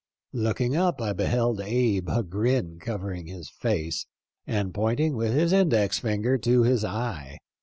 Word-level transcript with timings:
Looking 0.33 0.75
up 0.75 0.99
I 0.99 1.13
beheld 1.13 1.61
Abe, 1.61 2.09
a 2.09 2.23
grin 2.23 2.79
covering 2.79 3.27
his 3.27 3.51
face, 3.51 4.07
and 4.47 4.73
pointing 4.73 5.15
with 5.15 5.35
his 5.35 5.53
index 5.53 5.99
finger 5.99 6.39
to 6.39 6.63
his 6.63 6.83
eye. 6.83 7.37